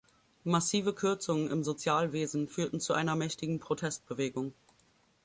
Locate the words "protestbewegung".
3.59-4.51